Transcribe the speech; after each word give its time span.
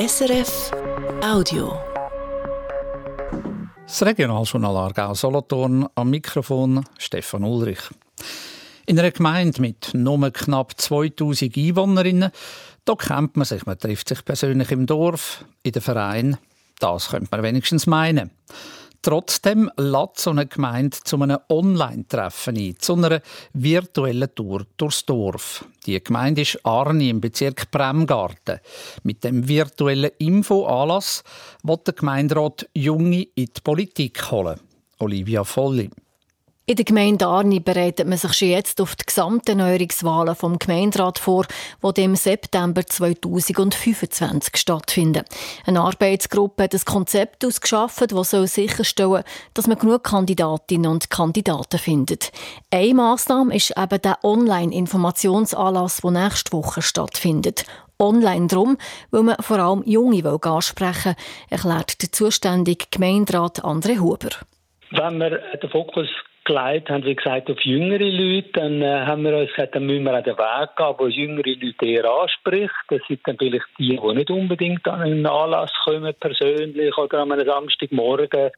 SRF 0.00 0.70
Audio. 1.22 1.78
Das 3.86 4.02
Regionaljournal 4.02 4.74
Aargau 4.74 5.12
Solothurn 5.12 5.86
am 5.94 6.08
Mikrofon 6.08 6.86
Stefan 6.96 7.44
Ulrich. 7.44 7.80
In 8.86 8.98
einer 8.98 9.10
Gemeinde 9.10 9.60
mit 9.60 9.90
nur 9.92 10.30
knapp 10.30 10.80
2000 10.80 11.54
Einwohnerinnen, 11.54 12.30
da 12.86 12.94
kennt 12.94 13.36
man 13.36 13.44
sich, 13.44 13.66
man 13.66 13.78
trifft 13.78 14.08
sich 14.08 14.24
persönlich 14.24 14.70
im 14.70 14.86
Dorf, 14.86 15.44
in 15.64 15.72
den 15.72 15.82
Verein. 15.82 16.38
Das 16.78 17.10
könnte 17.10 17.28
man 17.30 17.42
wenigstens 17.42 17.86
meinen. 17.86 18.30
Trotzdem 19.02 19.70
lädt 19.78 20.18
so 20.18 20.30
eine 20.30 20.46
Gemeinde 20.46 20.98
zu 21.02 21.16
einem 21.22 21.38
Online-Treffen 21.48 22.56
ein, 22.56 22.74
zu 22.78 22.94
einer 22.94 23.22
virtuellen 23.54 24.28
Tour 24.34 24.66
durchs 24.76 25.06
Dorf. 25.06 25.64
Die 25.86 26.04
Gemeinde 26.04 26.42
ist 26.42 26.58
Arni 26.66 27.08
im 27.08 27.18
Bezirk 27.18 27.70
Bremgarten. 27.70 28.60
Mit 29.02 29.24
dem 29.24 29.48
virtuellen 29.48 30.10
Info-Anlass 30.18 31.24
will 31.62 31.78
der 31.86 31.94
Gemeinderat 31.94 32.68
Junge 32.74 33.22
in 33.22 33.46
die 33.46 33.60
Politik 33.64 34.30
holen. 34.30 34.60
Olivia 34.98 35.44
Volli. 35.44 35.88
In 36.70 36.76
der 36.76 36.84
Gemeinde 36.84 37.26
Arni 37.26 37.58
bereitet 37.58 38.06
man 38.06 38.16
sich 38.16 38.32
schon 38.32 38.46
jetzt 38.46 38.80
auf 38.80 38.94
die 38.94 39.04
gesamten 39.04 39.58
Neuerungswahlen 39.58 40.36
vom 40.36 40.56
Gemeinderat 40.56 41.18
vor, 41.18 41.44
die 41.82 42.04
im 42.04 42.14
September 42.14 42.86
2025 42.86 44.56
stattfinden. 44.56 45.24
Eine 45.66 45.80
Arbeitsgruppe 45.80 46.62
hat 46.62 46.74
ein 46.74 46.84
Konzept 46.84 47.44
ausgeschafft, 47.44 48.12
das 48.12 48.30
sicherstellen 48.30 49.10
soll, 49.10 49.24
dass 49.52 49.66
man 49.66 49.80
genug 49.80 50.04
Kandidatinnen 50.04 50.92
und 50.92 51.10
Kandidaten 51.10 51.80
findet. 51.80 52.30
Eine 52.70 52.94
Massnahme 52.94 53.56
ist 53.56 53.76
eben 53.76 54.00
der 54.02 54.22
Online-Informationsanlass, 54.22 56.02
der 56.02 56.10
nächste 56.12 56.52
Woche 56.52 56.82
stattfindet 56.82 57.64
online 57.98 58.46
drum, 58.46 58.78
weil 59.10 59.24
man 59.24 59.36
vor 59.40 59.58
allem 59.58 59.82
Junge 59.84 60.22
ansprechen 60.24 61.16
will, 61.16 61.50
erklärt 61.50 62.00
der 62.00 62.12
zuständige 62.12 62.86
Gemeinderat 62.92 63.64
André 63.64 63.98
Huber. 63.98 64.30
Wenn 64.92 65.18
wir 65.18 65.30
den 65.30 65.70
Fokus 65.70 66.08
gelegt 66.50 66.90
haben, 66.90 67.04
wie 67.04 67.14
gesagt, 67.14 67.50
auf 67.50 67.60
jüngere 67.60 68.04
Leute. 68.04 68.50
Dann 68.52 68.82
äh, 68.82 69.06
haben 69.06 69.24
wir 69.24 69.36
uns 69.36 69.50
gesagt, 69.50 69.74
dann 69.74 69.86
müssen 69.86 70.04
wir 70.04 70.18
auch 70.18 70.22
den 70.22 70.36
Weg 70.36 70.76
gehen, 70.76 70.94
wo 70.98 71.06
jüngere 71.06 71.54
Leute 71.54 71.86
eher 71.86 72.10
anspricht. 72.10 72.74
Das 72.88 73.00
sind 73.08 73.20
dann 73.24 73.38
vielleicht 73.38 73.66
die, 73.78 73.96
die 73.96 74.14
nicht 74.14 74.30
unbedingt 74.30 74.86
an 74.88 75.00
einen 75.00 75.26
Anlass 75.26 75.72
kommen, 75.84 76.14
persönlich 76.18 76.96
oder 76.96 77.20
an 77.20 77.32
einem 77.32 77.46
Samstagmorgen. 77.46 78.50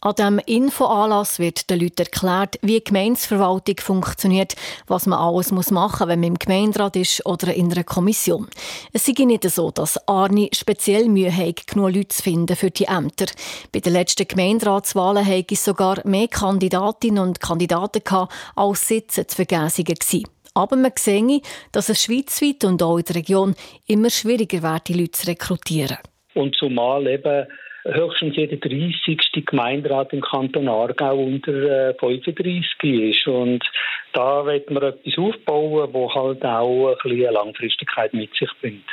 An 0.00 0.14
diesem 0.14 0.38
Infoanlass 0.38 1.40
wird 1.40 1.68
den 1.70 1.80
Leuten 1.80 2.02
erklärt, 2.02 2.60
wie 2.62 2.78
die 2.78 2.84
Gemeinsverwaltung 2.84 3.78
funktioniert, 3.80 4.54
was 4.86 5.06
man 5.06 5.18
alles 5.18 5.50
machen 5.50 5.74
muss, 5.74 6.00
wenn 6.00 6.20
man 6.20 6.28
im 6.28 6.38
Gemeinderat 6.38 6.94
ist 6.94 7.26
oder 7.26 7.52
in 7.52 7.72
einer 7.72 7.82
Kommission. 7.82 8.46
Es 8.92 9.06
sei 9.06 9.24
nicht 9.24 9.42
so, 9.50 9.72
dass 9.72 10.06
Arni 10.06 10.50
speziell 10.54 11.08
Mühe 11.08 11.36
hat, 11.36 11.66
genug 11.66 11.96
Leute 11.96 12.08
zu 12.08 12.22
finden 12.22 12.54
für 12.54 12.70
die 12.70 12.84
Ämter. 12.84 13.26
Bei 13.72 13.80
den 13.80 13.92
letzten 13.92 14.28
Gemeinderatswahlen 14.28 15.26
hatte 15.26 15.54
es 15.54 15.64
sogar 15.64 16.00
mehr 16.06 16.28
Kandidatinnen 16.28 17.20
und 17.20 17.40
Kandidaten 17.40 18.04
gehabt, 18.04 18.32
als 18.54 18.86
Sitze 18.86 19.26
zu 19.26 19.44
gewesen. 19.44 20.22
Aber 20.54 20.76
man 20.76 20.92
sehe, 20.96 21.40
dass 21.72 21.88
es 21.88 22.04
schweizweit 22.04 22.62
und 22.62 22.84
auch 22.84 22.98
in 22.98 23.04
der 23.04 23.16
Region 23.16 23.56
immer 23.88 24.10
schwieriger 24.10 24.62
wird, 24.62 24.86
die 24.86 24.94
Leute 24.94 25.10
zu 25.10 25.26
rekrutieren. 25.26 25.98
Und 26.34 26.54
zumal 26.54 27.04
eben 27.08 27.48
höchstens 27.84 28.36
jeder 28.36 28.56
30. 28.56 29.46
Gemeinderat 29.46 30.12
im 30.12 30.20
Kanton 30.20 30.68
Aargau 30.68 31.16
unter 31.16 31.94
35 31.98 32.82
äh, 32.82 33.10
ist. 33.10 33.26
Und 33.26 33.64
da 34.12 34.44
wird 34.46 34.70
man 34.70 34.82
etwas 34.82 35.18
aufbauen, 35.18 35.92
das 35.92 36.14
halt 36.14 36.44
auch 36.44 36.88
ein 36.88 36.96
bisschen 37.02 37.32
Langfristigkeit 37.32 38.14
mit 38.14 38.34
sich 38.34 38.50
bringt. 38.60 38.84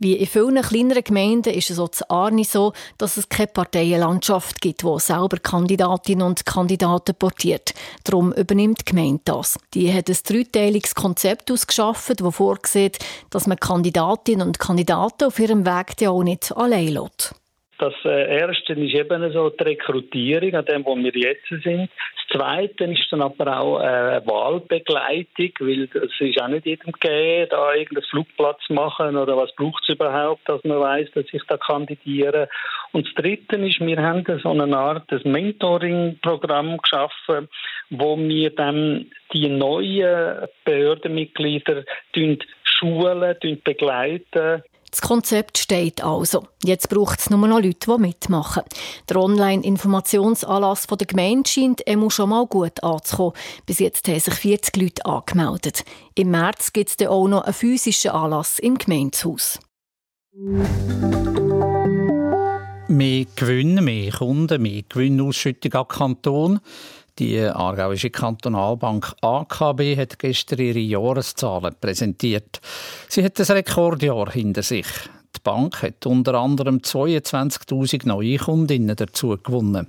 Wie 0.00 0.14
in 0.14 0.26
vielen 0.26 0.62
kleineren 0.62 1.02
Gemeinden 1.02 1.52
ist 1.52 1.70
es 1.70 1.80
auch 1.80 1.88
zu 1.88 2.08
Arni 2.08 2.44
so, 2.44 2.72
dass 2.98 3.16
es 3.16 3.28
keine 3.28 3.48
Parteienlandschaft 3.48 4.60
gibt, 4.60 4.84
die 4.84 5.00
selber 5.00 5.38
Kandidatinnen 5.38 6.24
und 6.24 6.46
Kandidaten 6.46 7.16
portiert. 7.16 7.74
Darum 8.04 8.32
übernimmt 8.32 8.82
die 8.82 8.92
Gemeinde 8.92 9.22
das. 9.24 9.58
Die 9.74 9.92
hat 9.92 10.08
ein 10.08 10.16
dreiteiliges 10.24 10.94
Konzept 10.94 11.50
ausgeschafft, 11.50 12.20
das 12.20 12.36
vorsieht, 12.36 13.00
dass 13.30 13.48
man 13.48 13.58
Kandidatinnen 13.58 14.46
und 14.46 14.60
Kandidaten 14.60 15.24
auf 15.24 15.40
ihrem 15.40 15.66
Weg 15.66 16.06
auch 16.06 16.22
nicht 16.22 16.56
allein 16.56 16.88
lässt. 16.88 17.34
Das 17.78 17.94
äh, 18.04 18.38
Erste 18.38 18.72
ist 18.72 18.94
eben 18.94 19.32
so 19.32 19.50
die 19.50 19.62
Rekrutierung, 19.62 20.54
an 20.54 20.64
dem, 20.64 20.84
wo 20.84 20.96
wir 20.96 21.12
jetzt 21.14 21.48
sind. 21.48 21.88
Das 22.28 22.36
Zweite 22.36 22.84
ist 22.84 23.06
dann 23.10 23.22
aber 23.22 23.60
auch 23.60 23.80
äh, 23.80 24.20
Wahlbegleitung, 24.26 25.52
weil 25.60 25.84
es 25.84 26.20
ist 26.20 26.42
auch 26.42 26.48
nicht 26.48 26.66
jedem 26.66 26.90
gegeben, 26.90 27.46
da 27.50 27.72
irgendeinen 27.72 28.10
Flugplatz 28.10 28.68
machen 28.68 29.16
oder 29.16 29.36
was 29.36 29.54
braucht 29.54 29.84
es 29.84 29.94
überhaupt, 29.94 30.48
dass 30.48 30.62
man 30.64 30.80
weiß, 30.80 31.12
dass 31.14 31.26
ich 31.30 31.42
da 31.46 31.56
kandidiere. 31.56 32.48
Und 32.90 33.06
das 33.06 33.14
Dritte 33.14 33.56
ist, 33.56 33.80
wir 33.80 34.02
haben 34.02 34.24
so 34.42 34.50
eine 34.50 34.76
Art 34.76 35.10
Mentoring-Programm 35.24 36.78
geschaffen, 36.78 37.48
wo 37.90 38.18
wir 38.18 38.50
dann 38.50 39.06
die 39.32 39.48
neuen 39.48 40.48
Behördenmitglieder 40.64 41.84
schulen, 42.64 43.36
begleiten 43.62 44.64
das 44.90 45.00
Konzept 45.00 45.58
steht 45.58 46.02
also. 46.02 46.46
Jetzt 46.64 46.88
braucht 46.88 47.20
es 47.20 47.30
nur 47.30 47.46
noch 47.46 47.60
Leute, 47.60 47.92
die 47.92 47.98
mitmachen. 48.00 48.62
Der 49.08 49.16
Online-Informationsanlass 49.16 50.86
der 50.86 51.06
Gemeinde 51.06 51.48
scheint 51.48 51.80
immer 51.82 52.10
schon 52.10 52.30
mal 52.30 52.46
gut 52.46 52.82
anzukommen. 52.82 53.34
Bis 53.66 53.78
jetzt 53.78 54.08
haben 54.08 54.20
sich 54.20 54.34
40 54.34 54.76
Leute 54.76 55.06
angemeldet. 55.06 55.84
Im 56.14 56.30
März 56.30 56.72
gibt 56.72 56.90
es 56.90 56.96
dann 56.96 57.08
auch 57.08 57.28
noch 57.28 57.42
einen 57.42 57.54
physischen 57.54 58.12
Anlass 58.12 58.58
im 58.58 58.78
Gemeindehaus. 58.78 59.58
Mehr 62.88 63.26
Gewinn, 63.36 63.84
mehr 63.84 64.12
Kunden, 64.12 64.62
mehr 64.62 64.82
Gewinnausschüttung 64.88 65.74
an 65.74 65.88
Kanton. 65.88 66.60
Die 67.18 67.40
Aargauische 67.40 68.10
Kantonalbank 68.10 69.12
AKB 69.22 69.96
hat 69.96 70.20
gestern 70.20 70.60
ihre 70.60 70.78
Jahreszahlen 70.78 71.74
präsentiert. 71.80 72.60
Sie 73.08 73.24
hat 73.24 73.40
ein 73.40 73.56
Rekordjahr 73.56 74.30
hinter 74.30 74.62
sich. 74.62 74.86
Die 75.34 75.40
Bank 75.42 75.82
hat 75.82 76.06
unter 76.06 76.34
anderem 76.34 76.78
22.000 76.78 78.06
neue 78.06 78.38
Kundinnen 78.38 78.94
dazu 78.94 79.36
gewonnen. 79.36 79.88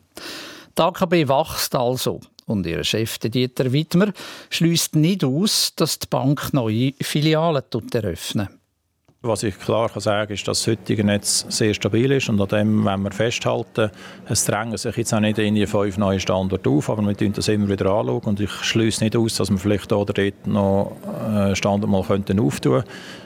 Die 0.76 0.82
AKB 0.82 1.28
wächst 1.28 1.76
also 1.76 2.20
und 2.48 2.66
ihr 2.66 2.84
Chef 2.84 3.20
Dieter 3.20 3.72
Wittmer 3.72 4.12
schließt 4.50 4.96
nicht 4.96 5.24
aus, 5.24 5.74
dass 5.76 6.00
die 6.00 6.08
Bank 6.10 6.52
neue 6.54 6.94
Filialen 7.00 7.64
eröffnet. 7.94 8.50
Was 9.22 9.44
ich 9.44 9.60
klar 9.60 9.90
kann 9.90 10.00
sagen 10.00 10.32
ist, 10.32 10.48
dass 10.48 10.60
das 10.60 10.68
heutige 10.68 11.04
Netz 11.04 11.46
sehr 11.50 11.74
stabil 11.74 12.10
ist 12.14 12.30
und 12.30 12.40
an 12.40 12.48
dem 12.48 12.86
wenn 12.86 13.02
wir 13.02 13.12
festhalten. 13.12 13.92
Es 14.30 14.46
drängen 14.46 14.78
sich 14.78 14.96
jetzt 14.96 15.14
auch 15.14 15.20
nicht 15.20 15.38
in 15.40 15.56
die 15.56 15.68
fünf 15.68 15.98
neue 15.98 16.22
Standorte 16.22 16.70
auf, 16.70 16.90
aber 16.90 17.02
wir 17.02 17.16
schauen 17.20 17.34
das 17.34 17.50
immer 17.50 17.68
wieder 17.68 17.88
anschauen 17.88 18.22
und 18.24 18.40
ich 18.40 18.50
schließe 18.50 19.04
nicht 19.04 19.18
aus, 19.18 19.36
dass 19.36 19.52
wir 19.52 19.58
vielleicht 19.58 19.92
oder 19.92 20.14
dort 20.14 20.48
noch 20.48 20.96
einen 21.26 21.54
Standort 21.58 21.92
mal 21.92 22.04
könnten 22.04 22.40
auftun 22.40 22.84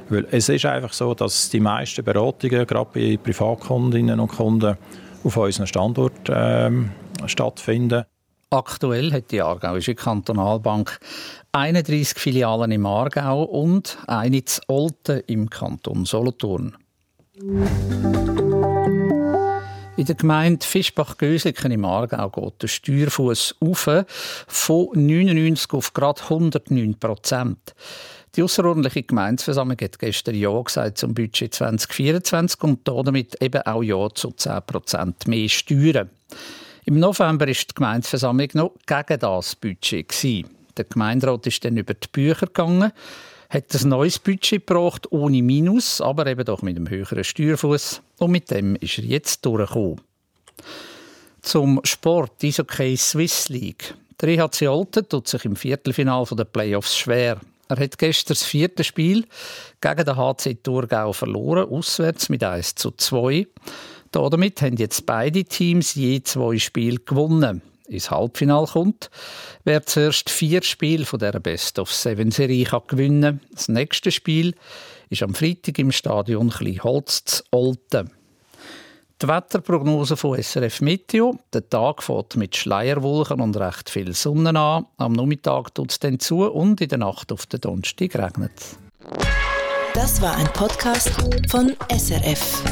Weil 0.10 0.26
es 0.32 0.50
ist 0.50 0.66
einfach 0.66 0.94
so, 0.94 1.14
dass 1.14 1.52
die 1.52 1.60
meisten 1.60 2.04
Beratungen, 2.04 2.66
gerade 2.66 2.90
bei 2.92 3.20
Privatkundinnen 3.24 4.20
und 4.20 4.30
Kunden, 4.30 4.76
auf 5.24 5.38
unseren 5.38 5.68
Standort 5.68 6.28
ähm, 6.28 6.90
stattfinden. 7.28 8.06
Aktuell 8.54 9.12
hat 9.12 9.32
die 9.32 9.42
Aargauische 9.42 9.96
Kantonalbank 9.96 11.00
31 11.54 12.20
Filialen 12.20 12.70
im 12.70 12.86
Aargau 12.86 13.42
und 13.46 13.98
eine 14.06 14.38
in 14.38 14.44
Olten 14.68 15.24
im 15.26 15.50
Kanton 15.50 16.06
Solothurn. 16.06 16.78
In 19.98 20.06
der 20.06 20.14
Gemeinde 20.14 20.64
Fischbach-Gösliken 20.64 21.72
im 21.72 21.84
Aargau 21.84 22.30
geht 22.30 22.62
der 22.62 22.68
Steuerfuß 22.68 23.56
auf 23.60 23.90
von 24.46 24.88
99 24.94 25.74
auf 25.74 25.92
gerade 25.94 26.22
109 26.22 27.00
Prozent. 27.00 27.74
Die 28.36 28.44
außerordentliche 28.44 29.02
Gemeindeversammlung 29.02 29.80
hat 29.82 29.98
gestern 29.98 30.36
Ja 30.36 30.62
gesagt 30.62 31.00
zum 31.00 31.16
Budget 31.16 31.56
2024 31.56 32.62
und 32.62 32.88
damit 32.88 33.34
eben 33.42 33.64
auch 33.64 33.82
Ja 33.82 34.10
zu 34.14 34.30
10 34.30 34.62
Prozent 34.68 35.28
mehr 35.28 35.50
Steuern. 35.50 36.12
Im 36.86 37.00
November 37.00 37.48
ist 37.48 37.70
die 37.70 37.76
Gemeindeversammlung 37.76 38.50
noch 38.56 38.74
gegen 38.86 39.20
das 39.20 39.56
Budget. 39.56 40.14
Der 40.76 40.84
Gemeinderat 40.84 41.48
ist 41.48 41.64
dann 41.64 41.78
über 41.78 41.94
die 41.94 42.08
Bücher 42.12 42.48
gegangen, 42.48 42.92
hat 43.50 43.74
ein 43.74 43.90
neues 43.90 44.20
Budget 44.20 44.68
gebracht, 44.68 45.10
ohne 45.12 45.42
Minus, 45.42 46.02
aber 46.02 46.28
eben 46.28 46.44
doch 46.44 46.62
mit 46.62 46.76
einem 46.76 46.90
höheren 46.90 47.24
Steuerfuß. 47.24 48.02
Und 48.18 48.32
mit 48.32 48.52
dem 48.52 48.76
ist 48.76 48.98
er 48.98 49.06
jetzt 49.06 49.46
durchgekommen. 49.46 50.02
Zum 51.42 51.80
Sport, 51.84 52.44
Eishockey 52.44 52.98
Swiss 52.98 53.48
League. 53.48 53.96
Der 54.20 54.30
EHC 54.30 54.68
Olten 54.68 55.08
tut 55.08 55.28
sich 55.28 55.46
im 55.46 55.56
Viertelfinal 55.56 56.26
der 56.32 56.46
Playoffs 56.46 56.98
schwer. 56.98 57.40
Er 57.70 57.80
hat 57.80 57.98
gestern 57.98 58.34
das 58.34 58.44
vierte 58.44 58.84
Spiel 58.84 59.26
gegen 59.80 60.06
den 60.06 60.18
HC 60.18 60.56
Thurgau 60.56 61.14
verloren, 61.14 61.70
auswärts 61.70 62.28
mit 62.28 62.44
1 62.44 62.76
zu 62.76 62.92
2. 62.92 63.48
Damit 64.14 64.62
haben 64.62 64.78
jetzt 64.78 65.06
beide 65.08 65.44
Teams 65.44 65.96
je 65.96 66.22
zwei 66.22 66.60
Spiele 66.60 67.00
gewonnen. 67.00 67.62
Ins 67.88 68.12
Halbfinale 68.12 68.68
kommt, 68.68 69.10
wer 69.66 69.86
zuerst 69.86 70.30
vier 70.30 70.64
Spiele 70.64 71.06
von 71.06 71.20
der 71.20 71.34
Best 71.40 71.80
of 71.80 71.92
Seven 71.92 72.32
Serie 72.32 72.66
kann 72.66 72.84
gewinnen. 72.88 73.42
Das 73.52 73.68
nächste 73.68 74.12
Spiel 74.12 74.56
ist 75.10 75.24
am 75.24 75.34
Freitag 75.34 75.80
im 75.80 75.92
Stadion 75.92 76.50
Kleinholz 76.50 77.26
zu 77.26 77.44
Olten. 77.52 78.12
Die 79.22 79.28
Wetterprognose 79.28 80.16
von 80.16 80.42
SRF 80.42 80.82
Meteo. 80.82 81.38
Der 81.52 81.68
Tag 81.68 82.04
fährt 82.04 82.36
mit 82.36 82.56
Schleierwolken 82.56 83.42
und 83.42 83.58
recht 83.58 83.90
viel 83.90 84.14
Sonne 84.14 84.58
an. 84.58 84.86
Am 84.98 85.14
Nachmittag 85.14 85.74
tut 85.74 85.92
es 85.92 86.00
dann 86.00 86.20
zu 86.20 86.44
und 86.44 86.82
in 86.82 86.90
der 86.90 87.00
Nacht 87.00 87.32
auf 87.32 87.46
den 87.48 87.62
Donnerstag 87.62 88.16
regnet 88.16 88.52
Das 89.94 90.22
war 90.22 90.36
ein 90.36 90.48
Podcast 90.54 91.10
von 91.50 91.76
SRF. 91.90 92.64